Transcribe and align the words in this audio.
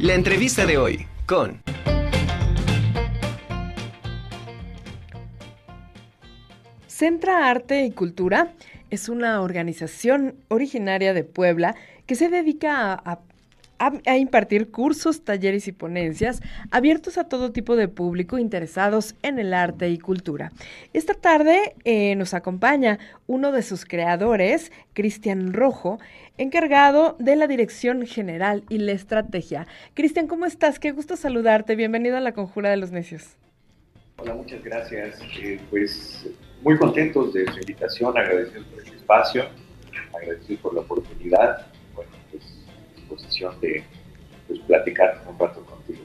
La 0.00 0.14
entrevista 0.14 0.64
de 0.64 0.78
hoy 0.78 1.06
con... 1.26 1.60
Centra 6.86 7.50
Arte 7.50 7.84
y 7.84 7.90
Cultura 7.90 8.54
es 8.88 9.10
una 9.10 9.42
organización 9.42 10.36
originaria 10.48 11.12
de 11.12 11.24
Puebla 11.24 11.74
que 12.06 12.14
se 12.14 12.30
dedica 12.30 12.94
a, 12.94 13.20
impartir 14.16 14.70
cursos, 14.70 15.24
talleres 15.24 15.68
y 15.68 15.72
ponencias 15.72 16.40
abiertos 16.70 17.18
a 17.18 17.24
todo 17.24 17.52
tipo 17.52 17.76
de 17.76 17.88
público 17.88 18.38
interesados 18.38 19.14
en 19.22 19.38
el 19.38 19.54
arte 19.54 19.88
y 19.88 19.98
cultura. 19.98 20.52
Esta 20.92 21.14
tarde 21.14 21.74
eh, 21.84 22.14
nos 22.16 22.34
acompaña 22.34 22.98
uno 23.26 23.52
de 23.52 23.62
sus 23.62 23.84
creadores, 23.84 24.70
Cristian 24.92 25.52
Rojo, 25.52 25.98
encargado 26.36 27.16
de 27.18 27.36
la 27.36 27.46
dirección 27.46 28.06
general 28.06 28.64
y 28.68 28.78
la 28.78 28.92
estrategia. 28.92 29.66
Cristian, 29.94 30.26
¿cómo 30.26 30.46
estás? 30.46 30.78
Qué 30.78 30.92
gusto 30.92 31.16
saludarte. 31.16 31.76
Bienvenido 31.76 32.16
a 32.16 32.20
la 32.20 32.32
Conjura 32.32 32.70
de 32.70 32.76
los 32.76 32.92
Necios. 32.92 33.36
Hola, 34.18 34.34
muchas 34.34 34.62
gracias. 34.62 35.20
Eh, 35.42 35.58
pues 35.70 36.28
muy 36.62 36.76
contentos 36.76 37.32
de 37.32 37.46
su 37.46 37.58
invitación, 37.58 38.16
agradecidos 38.16 38.66
por 38.66 38.86
el 38.86 38.94
espacio, 38.94 39.44
agradecidos 40.14 40.60
por 40.60 40.74
la 40.74 40.80
oportunidad, 40.80 41.66
disposición 43.10 43.60
de 43.60 43.82
pues, 44.46 44.60
platicar 44.60 45.22
un 45.28 45.38
rato 45.38 45.64
contigo. 45.64 46.00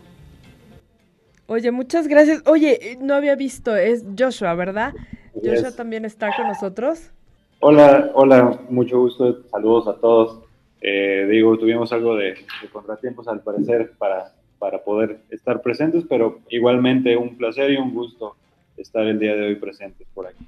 Oye, 1.48 1.72
muchas 1.72 2.08
gracias. 2.08 2.42
Oye, 2.46 2.98
no 3.02 3.14
había 3.14 3.36
visto, 3.36 3.76
es 3.76 4.04
Joshua, 4.18 4.56
¿verdad? 4.56 4.94
Joshua 5.34 5.72
también 5.76 6.06
está 6.06 6.36
con 6.36 6.48
nosotros. 6.48 7.12
Hola, 7.60 8.12
hola, 8.14 8.60
mucho 8.70 9.00
gusto, 9.00 9.44
saludos 9.50 9.88
a 9.88 10.00
todos. 10.00 10.42
Eh, 10.82 11.28
digo, 11.30 11.58
tuvimos 11.58 11.92
algo 11.94 12.16
de, 12.16 12.34
de 12.62 12.70
contratiempos 12.72 13.28
al 13.28 13.42
parecer 13.42 13.94
para 13.98 14.34
para 14.66 14.84
poder 14.84 15.20
estar 15.30 15.62
presentes, 15.62 16.04
pero 16.08 16.40
igualmente 16.50 17.16
un 17.18 17.38
placer 17.38 17.72
y 17.72 17.78
un 17.78 17.94
gusto 17.94 18.36
estar 18.78 19.06
el 19.06 19.20
día 19.20 19.36
de 19.36 19.48
hoy 19.48 19.56
presentes 19.56 20.08
por 20.14 20.28
aquí. 20.28 20.48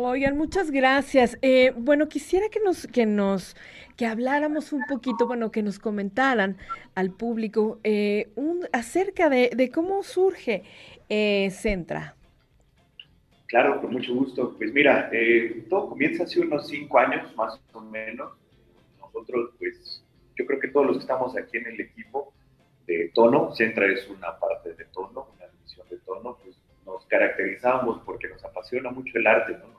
Oigan, 0.00 0.36
muchas 0.36 0.70
gracias. 0.70 1.36
Eh, 1.42 1.72
bueno, 1.76 2.08
quisiera 2.08 2.48
que 2.48 2.60
nos, 2.60 2.86
que 2.86 3.04
nos, 3.04 3.56
que 3.96 4.06
habláramos 4.06 4.72
un 4.72 4.84
poquito, 4.88 5.26
bueno, 5.26 5.50
que 5.50 5.60
nos 5.60 5.80
comentaran 5.80 6.56
al 6.94 7.10
público 7.10 7.80
eh, 7.82 8.30
un, 8.36 8.60
acerca 8.72 9.28
de, 9.28 9.70
cómo 9.74 10.04
surge 10.04 10.62
eh, 11.08 11.50
Centra. 11.50 12.14
Claro, 13.46 13.80
con 13.80 13.92
mucho 13.92 14.14
gusto. 14.14 14.54
Pues 14.56 14.72
mira, 14.72 15.10
todo 15.68 15.88
comienza 15.88 16.24
hace 16.24 16.40
unos 16.40 16.68
cinco 16.68 16.98
años, 16.98 17.34
más 17.34 17.60
o 17.72 17.80
menos. 17.80 18.32
Nosotros, 19.00 19.50
pues, 19.58 20.04
yo 20.36 20.46
creo 20.46 20.60
que 20.60 20.68
todos 20.68 20.86
los 20.86 20.96
que 20.98 21.02
estamos 21.02 21.36
aquí 21.36 21.56
en 21.56 21.66
el 21.66 21.80
equipo, 21.80 22.32
de 22.86 23.10
tono, 23.12 23.52
Centra 23.54 23.86
es 23.86 24.08
una 24.08 24.38
parte 24.38 24.74
de 24.74 24.84
tono, 24.86 25.28
una 25.36 25.46
división 25.48 25.86
de 25.90 25.98
tono, 25.98 26.38
pues 26.42 26.56
nos 26.86 27.04
caracterizamos 27.06 28.00
porque 28.04 28.28
nos 28.28 28.42
apasiona 28.44 28.90
mucho 28.90 29.18
el 29.18 29.26
arte, 29.26 29.52
¿no? 29.58 29.77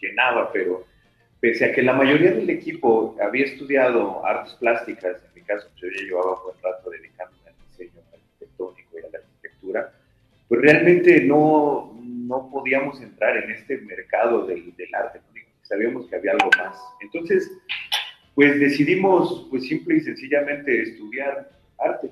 Llenaba, 0.00 0.52
pero 0.52 0.84
pese 1.40 1.66
a 1.66 1.72
que 1.72 1.82
la 1.82 1.92
mayoría 1.92 2.32
del 2.32 2.48
equipo 2.50 3.16
había 3.20 3.44
estudiado 3.44 4.24
artes 4.24 4.54
plásticas, 4.54 5.22
en 5.24 5.34
mi 5.34 5.42
caso 5.42 5.68
pues, 5.68 5.80
yo 5.82 5.88
ya 5.88 6.04
llevaba 6.04 6.42
buen 6.42 6.56
rato 6.62 6.90
dedicándome 6.90 7.48
al 7.48 7.54
diseño 7.70 8.00
arquitectónico 8.12 8.98
y 8.98 8.98
a 8.98 9.10
la 9.10 9.18
arquitectura, 9.18 9.92
pues 10.48 10.60
realmente 10.60 11.20
no, 11.22 11.98
no 12.02 12.50
podíamos 12.50 13.00
entrar 13.00 13.36
en 13.36 13.50
este 13.50 13.78
mercado 13.78 14.46
del, 14.46 14.74
del 14.76 14.94
arte, 14.94 15.20
sabíamos 15.62 16.08
que 16.08 16.16
había 16.16 16.32
algo 16.32 16.50
más. 16.58 16.78
Entonces, 17.00 17.50
pues 18.34 18.60
decidimos, 18.60 19.46
pues 19.50 19.66
simple 19.66 19.96
y 19.96 20.00
sencillamente 20.00 20.82
estudiar 20.82 21.50
arte 21.78 22.10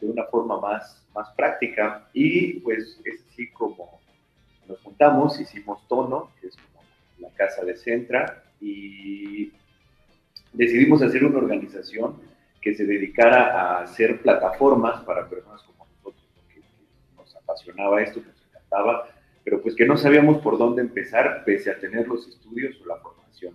de 0.00 0.06
una 0.06 0.24
forma 0.24 0.60
más, 0.60 1.06
más 1.14 1.30
práctica 1.36 2.08
y 2.12 2.60
pues 2.60 3.00
es 3.04 3.24
así 3.30 3.50
como 3.50 4.00
nos 4.68 4.80
juntamos, 4.80 5.40
hicimos 5.40 5.86
Tono, 5.88 6.30
que 6.40 6.48
es 6.48 6.56
la 7.18 7.30
casa 7.30 7.64
de 7.64 7.76
Centra 7.76 8.44
y 8.60 9.52
decidimos 10.52 11.02
hacer 11.02 11.24
una 11.24 11.38
organización 11.38 12.16
que 12.60 12.74
se 12.74 12.84
dedicara 12.84 13.52
a 13.52 13.82
hacer 13.82 14.20
plataformas 14.20 15.02
para 15.04 15.28
personas 15.28 15.62
como 15.62 15.86
nosotros, 15.86 16.26
que, 16.52 16.60
nos 17.16 17.36
apasionaba 17.36 18.02
esto, 18.02 18.20
que 18.20 18.28
nos 18.28 18.42
encantaba, 18.48 19.08
pero 19.44 19.62
pues 19.62 19.74
que 19.74 19.86
no 19.86 19.96
sabíamos 19.96 20.38
por 20.42 20.58
dónde 20.58 20.82
empezar 20.82 21.44
pese 21.44 21.70
a 21.70 21.78
tener 21.78 22.08
los 22.08 22.26
estudios 22.26 22.80
o 22.80 22.86
la 22.86 22.96
formación. 22.96 23.54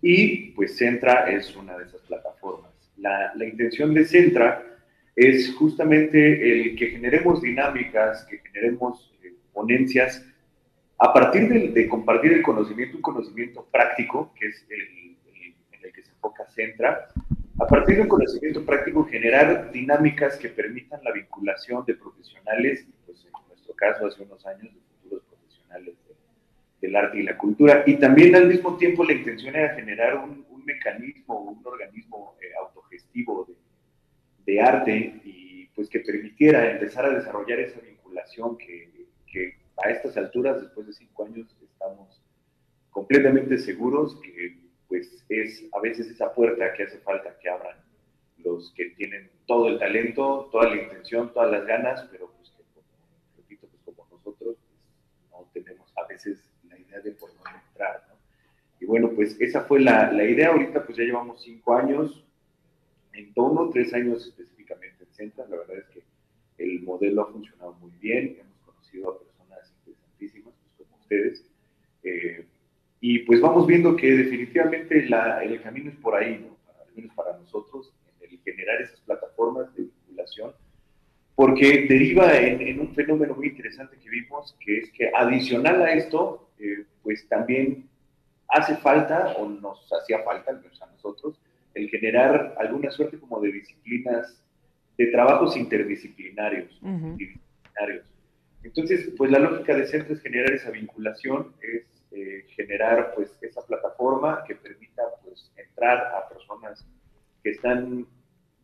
Y 0.00 0.50
pues 0.52 0.76
Centra 0.76 1.30
es 1.30 1.56
una 1.56 1.76
de 1.76 1.84
esas 1.84 2.00
plataformas. 2.02 2.70
La, 2.98 3.34
la 3.34 3.44
intención 3.44 3.92
de 3.94 4.04
Centra 4.04 4.62
es 5.16 5.54
justamente 5.54 6.50
el 6.52 6.76
que 6.76 6.88
generemos 6.88 7.40
dinámicas, 7.40 8.24
que 8.26 8.38
generemos 8.38 9.12
eh, 9.22 9.32
ponencias 9.52 10.24
a 10.98 11.12
partir 11.12 11.48
de, 11.48 11.88
compartir 11.88 12.32
el 12.32 12.42
conocimiento, 12.42 12.96
un 12.96 13.02
conocimiento 13.02 13.66
práctico, 13.70 14.32
que 14.38 14.46
es 14.48 14.66
el, 14.68 15.16
en 15.72 15.84
el 15.84 15.92
que 15.92 16.02
se 16.02 16.10
enfoca 16.10 16.46
Centra, 16.46 17.08
a 17.60 17.66
partir 17.66 17.98
del 17.98 18.08
conocimiento 18.08 18.64
práctico 18.64 19.04
generar 19.04 19.70
dinámicas 19.72 20.36
que 20.36 20.48
permitan 20.48 21.00
la 21.04 21.12
vinculación 21.12 21.84
de 21.84 21.94
profesionales, 21.94 22.86
pues 23.06 23.24
en 23.24 23.32
nuestro 23.48 23.74
caso 23.74 24.06
hace 24.06 24.22
unos 24.22 24.44
años 24.46 24.74
de 24.74 24.80
futuros 24.80 25.24
profesionales 25.24 25.94
del 26.80 26.96
arte 26.96 27.18
y 27.18 27.22
la 27.22 27.38
cultura, 27.38 27.82
y 27.86 27.96
también 27.96 28.34
al 28.36 28.46
mismo 28.46 28.76
tiempo 28.76 29.04
la 29.04 29.14
intención 29.14 29.54
era 29.54 29.74
generar 29.74 30.16
un, 30.16 30.44
mecanismo, 30.64 31.40
un 31.40 31.60
organismo 31.66 32.36
eh, 32.40 32.46
autogestivo 32.58 33.46
de 34.46 34.60
arte 34.62 35.20
y 35.22 35.66
pues 35.74 35.90
que 35.90 36.00
permitiera 36.00 36.70
empezar 36.70 37.04
a 37.04 37.10
desarrollar 37.10 37.60
esa 37.60 37.80
vinculación 37.80 38.56
que 38.56 38.94
a 39.84 39.90
estas 39.90 40.16
alturas, 40.16 40.60
después 40.60 40.86
de 40.86 40.92
cinco 40.94 41.26
años, 41.26 41.54
estamos 41.62 42.20
completamente 42.90 43.58
seguros 43.58 44.18
que 44.22 44.58
pues 44.88 45.24
es 45.28 45.64
a 45.72 45.80
veces 45.80 46.08
esa 46.08 46.32
puerta 46.32 46.72
que 46.74 46.84
hace 46.84 46.98
falta 46.98 47.36
que 47.38 47.48
abran 47.48 47.76
los 48.38 48.72
que 48.76 48.90
tienen 48.90 49.30
todo 49.46 49.68
el 49.68 49.78
talento, 49.78 50.48
toda 50.52 50.68
la 50.70 50.82
intención, 50.82 51.32
todas 51.32 51.50
las 51.50 51.66
ganas, 51.66 52.06
pero 52.10 52.30
pues 52.36 52.50
que 52.50 52.62
como, 52.74 52.86
repito, 53.36 53.66
pues 53.68 53.82
como 53.96 54.08
nosotros 54.10 54.56
pues, 54.56 55.30
no 55.30 55.48
tenemos 55.52 55.92
a 55.96 56.06
veces 56.06 56.50
la 56.68 56.78
idea 56.78 57.00
de 57.00 57.12
por 57.12 57.30
dónde 57.30 57.58
entrar, 57.68 58.04
¿no? 58.08 58.14
Y 58.80 58.86
bueno, 58.86 59.10
pues 59.14 59.40
esa 59.40 59.62
fue 59.62 59.80
la, 59.80 60.12
la 60.12 60.24
idea, 60.24 60.48
ahorita 60.50 60.84
pues 60.84 60.98
ya 60.98 61.04
llevamos 61.04 61.42
cinco 61.42 61.74
años, 61.74 62.24
en 63.14 63.32
tono, 63.32 63.70
tres 63.70 63.94
años 63.94 64.26
específicamente 64.26 65.04
en 65.04 65.14
Centra. 65.14 65.46
La 65.48 65.56
verdad 65.56 65.78
es 65.78 65.86
que 65.86 66.02
el 66.58 66.82
modelo 66.82 67.22
ha 67.22 67.32
funcionado 67.32 67.72
muy 67.74 67.92
bien. 68.00 68.38
Hemos 68.40 68.58
conocido 68.64 69.10
a 69.10 69.18
personas 69.18 69.33
interesantísimas, 70.24 70.54
pues, 70.76 70.88
como 70.88 71.00
ustedes. 71.00 71.44
Eh, 72.02 72.44
y 73.00 73.18
pues 73.20 73.40
vamos 73.40 73.66
viendo 73.66 73.96
que 73.96 74.10
definitivamente 74.10 75.06
el 75.06 75.62
camino 75.62 75.90
es 75.90 75.96
por 75.96 76.14
ahí, 76.14 76.38
¿no? 76.40 76.56
al 76.80 76.94
menos 76.94 77.14
para 77.14 77.36
nosotros, 77.36 77.92
en 78.20 78.30
el 78.30 78.40
generar 78.40 78.80
esas 78.80 79.00
plataformas 79.00 79.74
de 79.74 79.82
vinculación, 79.82 80.52
porque 81.34 81.86
deriva 81.88 82.34
en, 82.38 82.80
un 82.80 82.94
fenómeno 82.94 83.34
muy 83.34 83.48
interesante 83.48 83.96
que 84.02 84.08
vimos, 84.08 84.56
que 84.60 84.78
es 84.78 84.90
que 84.92 85.10
adicional 85.14 85.82
a 85.82 85.92
esto, 85.92 86.48
eh, 86.58 86.84
pues 87.02 87.28
también 87.28 87.88
hace 88.48 88.76
falta, 88.76 89.34
o 89.38 89.48
nos 89.48 89.86
hacía 89.92 90.20
falta, 90.22 90.52
al 90.52 90.62
menos 90.62 90.80
a 90.80 90.86
nosotros, 90.86 91.38
el 91.74 91.90
generar 91.90 92.54
alguna 92.58 92.90
suerte 92.90 93.18
como 93.18 93.40
de 93.40 93.52
disciplinas, 93.52 94.40
de 94.96 95.06
trabajos 95.06 95.56
interdisciplinarios. 95.56 96.80
Entonces, 98.64 99.12
pues 99.16 99.30
la 99.30 99.38
lógica 99.38 99.76
de 99.76 99.86
centro 99.86 100.14
es 100.14 100.22
generar 100.22 100.52
esa 100.52 100.70
vinculación, 100.70 101.54
es 101.60 101.84
eh, 102.10 102.46
generar 102.56 103.12
pues 103.14 103.38
esa 103.42 103.60
plataforma 103.62 104.42
que 104.46 104.54
permita 104.54 105.02
pues 105.22 105.52
entrar 105.56 105.98
a 106.14 106.28
personas 106.28 106.86
que 107.42 107.50
están 107.50 108.06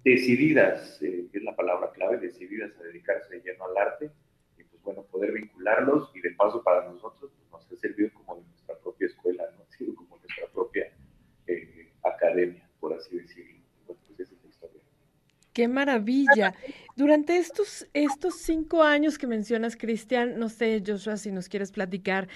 decididas, 0.02 1.00
eh, 1.02 1.26
es 1.32 1.42
la 1.42 1.54
palabra 1.54 1.90
clave, 1.92 2.18
decididas 2.18 2.72
a 2.80 2.82
dedicarse 2.84 3.36
de 3.36 3.42
lleno 3.42 3.66
al 3.66 3.76
arte, 3.76 4.10
y 4.56 4.64
pues 4.64 4.82
bueno, 4.82 5.02
poder 5.02 5.32
vincularlos 5.32 6.10
y 6.14 6.20
de 6.20 6.30
paso 6.30 6.62
para 6.62 6.88
nosotros 6.88 7.30
pues, 7.36 7.50
nos 7.50 7.72
ha 7.72 7.76
servido 7.76 8.10
como 8.14 8.40
nuestra 8.40 8.78
propia 8.78 9.06
escuela, 9.06 9.44
¿no? 9.56 9.64
ha 9.64 9.76
sido 9.76 9.94
como 9.94 10.16
nuestra 10.16 10.46
propia 10.48 10.90
eh, 11.46 11.92
academia 12.02 12.70
por 12.80 12.94
así 12.94 13.18
decirlo. 13.18 13.60
pues. 13.86 14.00
Qué 15.52 15.68
maravilla. 15.68 16.54
Durante 17.00 17.38
estos, 17.38 17.86
estos 17.94 18.34
cinco 18.34 18.82
años 18.82 19.16
que 19.16 19.26
mencionas, 19.26 19.74
Cristian, 19.74 20.38
no 20.38 20.50
sé, 20.50 20.82
Joshua, 20.86 21.16
si 21.16 21.32
nos 21.32 21.48
quieres 21.48 21.72
platicar, 21.72 22.28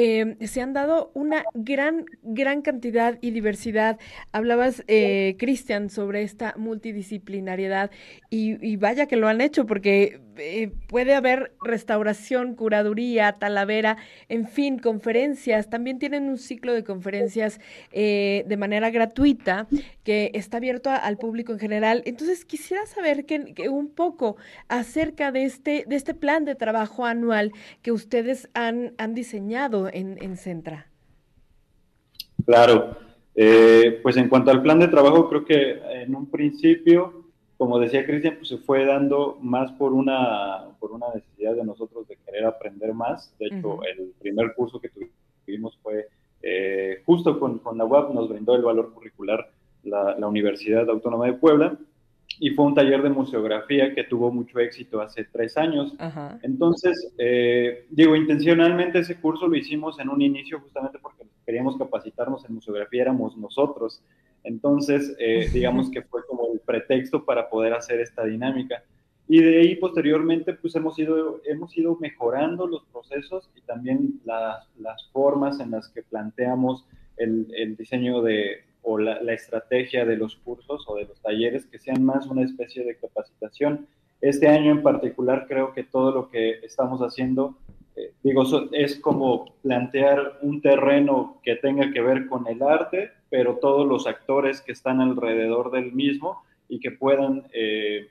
eh, 0.00 0.36
se 0.46 0.60
han 0.60 0.74
dado 0.74 1.10
una 1.14 1.42
gran, 1.54 2.06
gran 2.22 2.62
cantidad 2.62 3.18
y 3.20 3.32
diversidad. 3.32 3.98
Hablabas, 4.30 4.84
eh, 4.86 5.34
Cristian, 5.40 5.90
sobre 5.90 6.22
esta 6.22 6.54
multidisciplinariedad 6.56 7.90
y, 8.30 8.76
vaya 8.76 9.06
que 9.06 9.16
lo 9.16 9.26
han 9.26 9.40
hecho 9.40 9.66
porque 9.66 10.20
eh, 10.36 10.70
puede 10.86 11.16
haber 11.16 11.50
restauración, 11.64 12.54
curaduría, 12.54 13.32
talavera, 13.32 13.96
en 14.28 14.46
fin, 14.46 14.78
conferencias. 14.78 15.68
También 15.68 15.98
tienen 15.98 16.28
un 16.28 16.38
ciclo 16.38 16.74
de 16.74 16.84
conferencias 16.84 17.58
de 17.90 18.56
manera 18.56 18.90
gratuita 18.90 19.66
que 20.04 20.30
está 20.34 20.58
abierto 20.58 20.90
al 20.90 21.16
público 21.16 21.52
en 21.52 21.58
general. 21.58 22.02
Entonces, 22.06 22.44
quisiera 22.44 22.86
saber 22.86 23.26
que, 23.26 23.68
un 23.68 23.88
poco 23.88 24.36
acerca 24.68 25.32
de 25.32 25.42
este, 25.42 25.84
de 25.88 25.96
este 25.96 26.14
plan 26.14 26.44
de 26.44 26.54
trabajo 26.54 27.04
anual 27.04 27.50
que 27.82 27.90
ustedes 27.90 28.48
han, 28.54 28.94
han 28.98 29.14
diseñado 29.14 29.87
en, 29.92 30.22
en 30.22 30.36
Centra. 30.36 30.86
Claro, 32.44 32.96
eh, 33.34 34.00
pues 34.02 34.16
en 34.16 34.28
cuanto 34.28 34.50
al 34.50 34.62
plan 34.62 34.78
de 34.78 34.88
trabajo, 34.88 35.28
creo 35.28 35.44
que 35.44 35.80
en 36.02 36.14
un 36.14 36.30
principio, 36.30 37.24
como 37.56 37.78
decía 37.78 38.06
Cristian, 38.06 38.36
pues 38.36 38.48
se 38.48 38.58
fue 38.58 38.84
dando 38.84 39.38
más 39.40 39.70
por 39.72 39.92
una, 39.92 40.64
por 40.80 40.92
una 40.92 41.06
necesidad 41.14 41.54
de 41.54 41.64
nosotros 41.64 42.08
de 42.08 42.16
querer 42.16 42.46
aprender 42.46 42.94
más. 42.94 43.32
De 43.38 43.46
hecho, 43.46 43.80
el 43.84 44.12
primer 44.18 44.54
curso 44.54 44.80
que 44.80 44.90
tuvimos 45.44 45.78
fue 45.82 46.08
eh, 46.42 47.02
justo 47.04 47.38
con, 47.38 47.58
con, 47.58 47.78
la 47.78 47.84
web, 47.84 48.14
nos 48.14 48.28
brindó 48.28 48.54
el 48.54 48.62
valor 48.62 48.92
curricular 48.92 49.50
la, 49.84 50.16
la 50.18 50.26
Universidad 50.26 50.88
Autónoma 50.88 51.26
de 51.26 51.34
Puebla 51.34 51.78
y 52.40 52.50
fue 52.50 52.66
un 52.66 52.74
taller 52.74 53.02
de 53.02 53.10
museografía 53.10 53.94
que 53.94 54.04
tuvo 54.04 54.30
mucho 54.30 54.58
éxito 54.60 55.00
hace 55.00 55.24
tres 55.24 55.56
años. 55.56 55.94
Entonces, 56.42 57.12
eh, 57.18 57.86
digo, 57.90 58.14
intencionalmente 58.14 59.00
ese 59.00 59.20
curso 59.20 59.48
lo 59.48 59.56
hicimos 59.56 59.98
en 59.98 60.08
un 60.08 60.22
inicio 60.22 60.60
justamente 60.60 60.98
porque 61.00 61.24
queríamos 61.44 61.76
capacitarnos 61.76 62.44
en 62.44 62.54
museografía, 62.54 63.02
éramos 63.02 63.36
nosotros. 63.36 64.02
Entonces, 64.44 65.16
eh, 65.18 65.48
digamos 65.52 65.90
que 65.90 66.02
fue 66.02 66.24
como 66.26 66.52
el 66.52 66.60
pretexto 66.60 67.24
para 67.24 67.48
poder 67.48 67.72
hacer 67.72 68.00
esta 68.00 68.24
dinámica. 68.24 68.82
Y 69.26 69.42
de 69.42 69.60
ahí 69.60 69.76
posteriormente, 69.76 70.54
pues 70.54 70.74
hemos 70.76 70.98
ido, 70.98 71.42
hemos 71.44 71.76
ido 71.76 71.96
mejorando 71.96 72.66
los 72.66 72.84
procesos 72.86 73.50
y 73.56 73.60
también 73.62 74.20
las, 74.24 74.66
las 74.78 75.10
formas 75.12 75.60
en 75.60 75.72
las 75.72 75.88
que 75.88 76.02
planteamos 76.02 76.86
el, 77.18 77.46
el 77.54 77.76
diseño 77.76 78.22
de, 78.22 78.67
o 78.82 78.98
la, 78.98 79.32
estrategia 79.32 80.04
de 80.04 80.16
los 80.16 80.36
cursos 80.36 80.84
o 80.86 80.96
de 80.96 81.04
los 81.04 81.20
talleres 81.20 81.66
que 81.66 81.78
sean 81.78 82.04
más 82.04 82.26
una 82.26 82.42
especie 82.42 82.84
de 82.84 82.96
capacitación. 82.96 83.86
Este 84.20 84.48
año 84.48 84.72
en 84.72 84.82
particular 84.82 85.46
creo 85.46 85.72
que 85.72 85.84
todo 85.84 86.12
lo 86.12 86.28
que 86.28 86.60
estamos 86.62 87.00
haciendo, 87.00 87.56
eh, 87.96 88.12
digo, 88.22 88.44
es 88.72 88.98
como 88.98 89.54
plantear 89.62 90.38
un 90.42 90.60
terreno 90.60 91.40
que 91.42 91.56
tenga 91.56 91.92
que 91.92 92.00
ver 92.00 92.26
con 92.26 92.46
el 92.46 92.62
arte, 92.62 93.10
pero 93.30 93.56
todos 93.56 93.86
los 93.86 94.06
actores 94.06 94.60
que 94.60 94.72
están 94.72 95.00
alrededor 95.00 95.70
del 95.70 95.92
mismo 95.92 96.42
y 96.68 96.80
que 96.80 96.90
puedan 96.90 97.44
eh, 97.52 98.08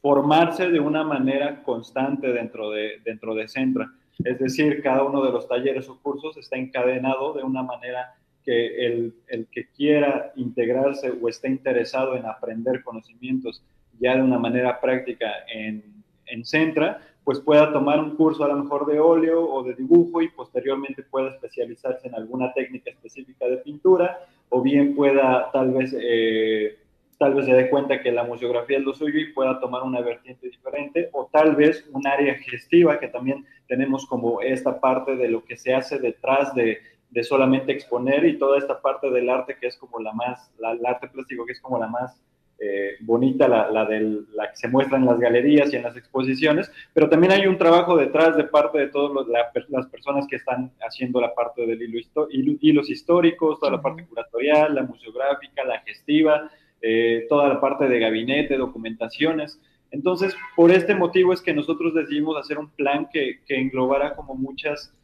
formarse 0.00 0.68
de 0.68 0.80
una 0.80 1.04
manera 1.04 1.62
constante 1.62 2.32
dentro 2.32 2.70
de, 2.70 3.00
dentro 3.04 3.34
de 3.34 3.48
Centra. 3.48 3.90
Es 4.24 4.38
decir, 4.38 4.82
cada 4.82 5.04
uno 5.04 5.24
de 5.24 5.32
los 5.32 5.48
talleres 5.48 5.88
o 5.88 5.98
cursos 6.00 6.36
está 6.36 6.56
encadenado 6.56 7.32
de 7.32 7.42
una 7.42 7.62
manera 7.62 8.14
que 8.44 8.86
el, 8.86 9.14
el, 9.28 9.46
que 9.46 9.68
quiera 9.68 10.32
integrarse 10.36 11.10
o 11.10 11.28
esté 11.28 11.48
interesado 11.48 12.16
en 12.16 12.26
aprender 12.26 12.82
conocimientos 12.82 13.62
ya 13.98 14.16
de 14.16 14.22
una 14.22 14.38
manera 14.38 14.80
práctica 14.80 15.28
en, 15.52 15.82
en 16.26 16.44
Centra, 16.44 17.00
pues 17.24 17.38
pueda 17.40 17.72
tomar 17.72 18.00
un 18.00 18.16
curso 18.16 18.44
a 18.44 18.48
lo 18.48 18.56
mejor 18.56 18.86
de 18.86 18.98
óleo 18.98 19.48
o 19.48 19.62
de 19.62 19.74
dibujo 19.74 20.22
y 20.22 20.28
posteriormente 20.30 21.02
pueda 21.04 21.30
especializarse 21.30 22.08
en 22.08 22.14
alguna 22.14 22.52
técnica 22.52 22.90
específica 22.90 23.46
de 23.46 23.58
pintura 23.58 24.26
o 24.48 24.60
bien 24.60 24.94
pueda 24.94 25.50
tal 25.52 25.70
vez, 25.70 25.94
eh, 25.98 26.78
tal 27.18 27.34
vez 27.34 27.46
se 27.46 27.52
dé 27.52 27.70
cuenta 27.70 28.02
que 28.02 28.10
la 28.10 28.24
museografía 28.24 28.78
es 28.78 28.84
lo 28.84 28.92
suyo 28.92 29.20
y 29.20 29.32
pueda 29.32 29.60
tomar 29.60 29.82
una 29.82 30.00
vertiente 30.00 30.48
diferente 30.48 31.10
o 31.12 31.28
tal 31.32 31.54
vez 31.54 31.88
un 31.92 32.06
área 32.06 32.34
gestiva 32.34 32.98
que 32.98 33.08
también 33.08 33.46
tenemos 33.68 34.04
como 34.06 34.40
esta 34.40 34.80
parte 34.80 35.14
de 35.14 35.28
lo 35.28 35.44
que 35.44 35.56
se 35.56 35.74
hace 35.74 36.00
detrás 36.00 36.54
de, 36.56 36.80
de 37.12 37.22
solamente 37.22 37.72
exponer 37.72 38.24
y 38.24 38.38
toda 38.38 38.58
esta 38.58 38.80
parte 38.80 39.10
del 39.10 39.28
arte 39.28 39.56
que 39.60 39.66
es 39.66 39.76
como 39.76 40.00
la 40.00 40.12
más, 40.12 40.50
la, 40.58 40.72
el 40.72 40.84
arte 40.84 41.08
plástico 41.08 41.44
que 41.44 41.52
es 41.52 41.60
como 41.60 41.78
la 41.78 41.86
más 41.86 42.22
eh, 42.58 42.96
bonita, 43.00 43.48
la, 43.48 43.70
la, 43.70 43.84
del, 43.84 44.24
la 44.34 44.48
que 44.50 44.56
se 44.56 44.68
muestra 44.68 44.96
en 44.96 45.04
las 45.04 45.18
galerías 45.18 45.72
y 45.72 45.76
en 45.76 45.82
las 45.82 45.96
exposiciones, 45.96 46.70
pero 46.94 47.08
también 47.08 47.32
hay 47.32 47.46
un 47.46 47.58
trabajo 47.58 47.96
detrás 47.96 48.36
de 48.36 48.44
parte 48.44 48.78
de 48.78 48.86
todas 48.86 49.26
las 49.68 49.86
personas 49.88 50.26
que 50.26 50.36
están 50.36 50.70
haciendo 50.80 51.20
la 51.20 51.34
parte 51.34 51.66
del 51.66 51.82
hilo 51.82 52.28
hilos 52.30 52.88
históricos, 52.88 53.58
toda 53.60 53.72
la 53.72 53.82
parte 53.82 54.06
curatorial, 54.06 54.74
la 54.74 54.84
museográfica, 54.84 55.64
la 55.64 55.80
gestiva, 55.80 56.50
eh, 56.80 57.26
toda 57.28 57.48
la 57.48 57.60
parte 57.60 57.88
de 57.88 57.98
gabinete, 57.98 58.56
documentaciones. 58.56 59.60
Entonces, 59.90 60.34
por 60.56 60.70
este 60.70 60.94
motivo 60.94 61.32
es 61.32 61.42
que 61.42 61.52
nosotros 61.52 61.92
decidimos 61.94 62.38
hacer 62.38 62.58
un 62.58 62.70
plan 62.70 63.08
que, 63.12 63.40
que 63.44 63.60
englobara 63.60 64.14
como 64.14 64.34
muchas 64.34 64.94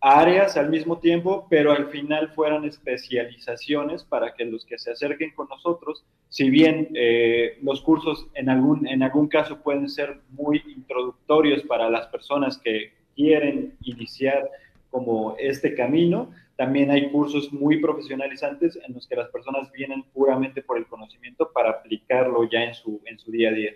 áreas 0.00 0.56
al 0.56 0.70
mismo 0.70 0.98
tiempo, 0.98 1.46
pero 1.50 1.72
al 1.72 1.88
final 1.88 2.28
fueran 2.30 2.64
especializaciones 2.64 4.04
para 4.04 4.34
que 4.34 4.44
los 4.44 4.64
que 4.64 4.78
se 4.78 4.92
acerquen 4.92 5.32
con 5.34 5.48
nosotros, 5.48 6.04
si 6.28 6.50
bien 6.50 6.88
eh, 6.94 7.58
los 7.62 7.80
cursos 7.82 8.28
en 8.34 8.48
algún, 8.48 8.86
en 8.86 9.02
algún 9.02 9.28
caso 9.28 9.60
pueden 9.60 9.88
ser 9.88 10.20
muy 10.30 10.62
introductorios 10.68 11.62
para 11.64 11.90
las 11.90 12.06
personas 12.08 12.58
que 12.58 12.92
quieren 13.16 13.76
iniciar 13.82 14.48
como 14.90 15.36
este 15.38 15.74
camino, 15.74 16.30
también 16.56 16.90
hay 16.90 17.10
cursos 17.10 17.52
muy 17.52 17.80
profesionalizantes 17.80 18.78
en 18.86 18.94
los 18.94 19.06
que 19.06 19.16
las 19.16 19.28
personas 19.28 19.70
vienen 19.72 20.02
puramente 20.12 20.62
por 20.62 20.76
el 20.76 20.86
conocimiento 20.86 21.50
para 21.52 21.70
aplicarlo 21.70 22.48
ya 22.50 22.64
en 22.64 22.74
su, 22.74 23.00
en 23.04 23.18
su 23.18 23.30
día 23.30 23.50
a 23.50 23.52
día. 23.52 23.72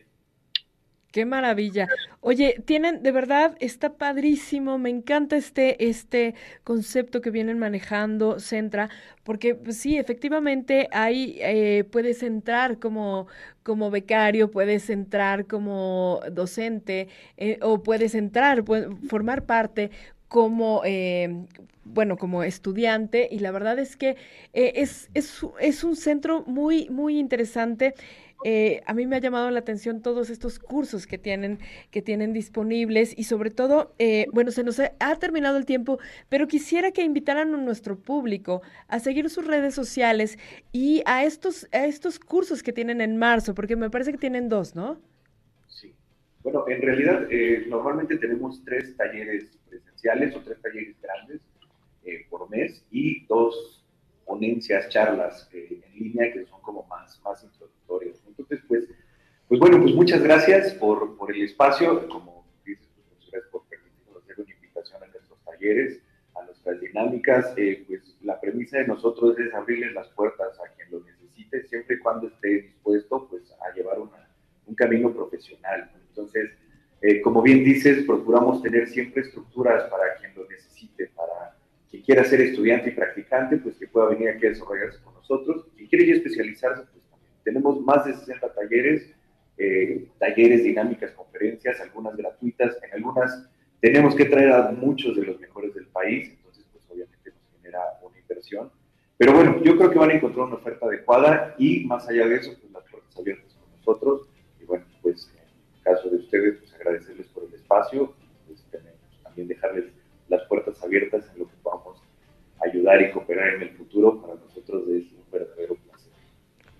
Qué 1.12 1.26
maravilla. 1.26 1.88
Oye, 2.20 2.62
tienen, 2.64 3.02
de 3.02 3.12
verdad, 3.12 3.54
está 3.60 3.98
padrísimo, 3.98 4.78
me 4.78 4.88
encanta 4.88 5.36
este, 5.36 5.86
este 5.90 6.34
concepto 6.64 7.20
que 7.20 7.30
vienen 7.30 7.58
manejando 7.58 8.40
Centra, 8.40 8.88
porque 9.22 9.54
pues, 9.54 9.76
sí, 9.76 9.98
efectivamente 9.98 10.88
ahí 10.90 11.36
eh, 11.40 11.84
puedes 11.92 12.22
entrar 12.22 12.78
como, 12.78 13.26
como 13.62 13.90
becario, 13.90 14.50
puedes 14.50 14.88
entrar 14.88 15.46
como 15.46 16.20
docente 16.32 17.08
eh, 17.36 17.58
o 17.60 17.82
puedes 17.82 18.14
entrar, 18.14 18.64
formar 19.06 19.44
parte 19.44 19.90
como, 20.28 20.80
eh, 20.86 21.44
bueno, 21.84 22.16
como 22.16 22.42
estudiante 22.42 23.28
y 23.30 23.40
la 23.40 23.50
verdad 23.50 23.78
es 23.78 23.96
que 23.98 24.16
es, 24.54 25.10
es, 25.12 25.40
es 25.60 25.84
un 25.84 25.94
centro 25.94 26.42
muy, 26.46 26.88
muy 26.88 27.18
interesante. 27.18 27.94
Eh, 28.44 28.82
a 28.86 28.94
mí 28.94 29.06
me 29.06 29.16
ha 29.16 29.20
llamado 29.20 29.50
la 29.50 29.60
atención 29.60 30.02
todos 30.02 30.30
estos 30.30 30.58
cursos 30.58 31.06
que 31.06 31.18
tienen, 31.18 31.58
que 31.90 32.02
tienen 32.02 32.32
disponibles 32.32 33.16
y 33.16 33.24
sobre 33.24 33.50
todo, 33.50 33.94
eh, 33.98 34.26
bueno, 34.32 34.50
se 34.50 34.64
nos 34.64 34.80
ha, 34.80 35.16
terminado 35.16 35.56
el 35.56 35.66
tiempo, 35.66 35.98
pero 36.28 36.48
quisiera 36.48 36.90
que 36.90 37.02
invitaran 37.02 37.54
a 37.54 37.56
nuestro 37.56 37.98
público 37.98 38.62
a 38.88 38.98
seguir 38.98 39.30
sus 39.30 39.46
redes 39.46 39.74
sociales 39.74 40.38
y 40.72 41.02
a 41.06 41.24
estos, 41.24 41.68
a 41.72 41.86
estos 41.86 42.18
cursos 42.18 42.62
que 42.62 42.72
tienen 42.72 43.00
en 43.00 43.16
marzo, 43.16 43.54
porque 43.54 43.76
me 43.76 43.90
parece 43.90 44.12
que 44.12 44.18
tienen 44.18 44.48
dos, 44.48 44.74
¿no? 44.74 45.00
Sí. 45.68 45.94
Bueno, 46.42 46.64
en 46.68 46.82
realidad 46.82 47.26
eh, 47.30 47.64
normalmente 47.68 48.16
tenemos 48.18 48.62
tres 48.64 48.96
talleres 48.96 49.58
presenciales 49.68 50.34
o 50.34 50.40
tres 50.40 50.60
talleres 50.60 50.96
grandes 51.00 51.40
por 52.28 52.50
mes 52.50 52.84
y 52.90 53.24
dos 53.26 53.82
ponencias, 54.26 54.88
charlas 54.88 55.48
en 55.52 55.82
línea 55.94 56.32
que 56.32 56.44
son 56.46 56.60
como 56.62 56.84
más, 56.84 57.20
más 57.22 57.44
introductorias. 57.44 58.22
Bueno, 59.62 59.80
pues 59.80 59.94
muchas 59.94 60.20
gracias 60.20 60.74
por, 60.74 61.16
por 61.16 61.30
el 61.30 61.42
espacio. 61.42 62.08
Como 62.08 62.44
dices, 62.66 62.88
pues 62.96 63.30
gracias 63.30 63.48
por 63.52 63.62
permitirnos 63.68 64.20
hacer 64.20 64.40
una 64.40 64.52
invitación 64.54 65.04
a 65.04 65.06
nuestros 65.06 65.38
talleres, 65.44 66.00
a 66.34 66.44
nuestras 66.44 66.80
dinámicas. 66.80 67.54
Eh, 67.56 67.84
pues 67.86 68.16
la 68.22 68.40
premisa 68.40 68.78
de 68.78 68.88
nosotros 68.88 69.38
es 69.38 69.54
abrirles 69.54 69.92
las 69.92 70.08
puertas 70.08 70.58
a 70.58 70.74
quien 70.74 70.90
lo 70.90 71.06
necesite, 71.06 71.62
siempre 71.68 71.94
y 71.94 71.98
cuando 72.00 72.26
esté 72.26 72.48
dispuesto 72.48 73.28
pues, 73.30 73.54
a 73.64 73.72
llevar 73.72 74.00
una, 74.00 74.28
un 74.66 74.74
camino 74.74 75.14
profesional. 75.14 75.92
Entonces, 76.08 76.50
eh, 77.00 77.22
como 77.22 77.40
bien 77.40 77.62
dices, 77.62 78.04
procuramos 78.04 78.62
tener 78.62 78.88
siempre 78.88 79.22
estructuras 79.22 79.84
para 79.84 80.16
quien 80.16 80.34
lo 80.34 80.44
necesite, 80.48 81.06
para 81.14 81.56
quien 81.88 82.02
quiera 82.02 82.24
ser 82.24 82.40
estudiante 82.40 82.88
y 82.90 82.94
practicante, 82.94 83.58
pues 83.58 83.76
que 83.76 83.86
pueda 83.86 84.08
venir 84.08 84.30
aquí 84.30 84.44
a 84.44 84.48
desarrollarse 84.48 84.98
con 85.04 85.14
nosotros. 85.14 85.68
Quien 85.76 85.88
quiere 85.88 86.08
ya 86.08 86.14
especializarse, 86.14 86.82
pues 86.90 87.04
tenemos 87.44 87.80
más 87.82 88.04
de 88.04 88.14
60 88.14 88.54
talleres, 88.54 89.14
eh, 89.62 90.08
talleres, 90.18 90.64
dinámicas, 90.64 91.12
conferencias, 91.12 91.80
algunas 91.80 92.16
gratuitas, 92.16 92.76
en 92.82 92.94
algunas 92.94 93.48
tenemos 93.80 94.14
que 94.14 94.24
traer 94.24 94.52
a 94.52 94.70
muchos 94.70 95.16
de 95.16 95.24
los 95.24 95.40
mejores 95.40 95.74
del 95.74 95.86
país, 95.86 96.30
entonces 96.30 96.64
pues 96.72 96.84
obviamente 96.88 97.30
nos 97.30 97.62
genera 97.62 97.80
una 98.02 98.18
inversión. 98.18 98.70
Pero 99.16 99.34
bueno, 99.34 99.62
yo 99.62 99.76
creo 99.76 99.90
que 99.90 99.98
van 99.98 100.10
a 100.10 100.14
encontrar 100.14 100.46
una 100.46 100.56
oferta 100.56 100.86
adecuada 100.86 101.54
y 101.58 101.84
más 101.84 102.08
allá 102.08 102.26
de 102.26 102.36
eso, 102.36 102.56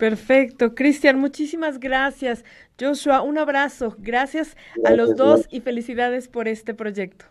Perfecto. 0.03 0.75
Cristian, 0.75 1.17
muchísimas 1.17 1.79
gracias. 1.79 2.43
Joshua, 2.77 3.21
un 3.21 3.37
abrazo. 3.37 3.95
Gracias, 3.97 4.57
a 4.83 4.91
los 4.91 5.15
dos 5.15 5.47
y 5.49 5.61
felicidades 5.61 6.27
por 6.27 6.49
este 6.49 6.73
proyecto. 6.73 7.23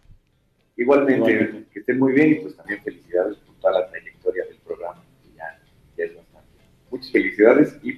Igualmente, 0.78 1.66
que 1.70 1.80
estén 1.80 1.98
muy 1.98 2.14
bien 2.14 2.30
y 2.30 2.34
pues 2.36 2.56
también 2.56 2.82
felicidades 2.82 3.36
por 3.36 3.54
toda 3.56 3.80
la 3.80 3.90
trayectoria 3.90 4.46
del 4.46 4.56
programa. 4.64 5.04
Ya, 5.36 5.60
ya 5.98 6.04
es 6.04 6.16
bastante. 6.16 6.48
Muchas 6.90 7.12
felicidades 7.12 7.78
y 7.82 7.92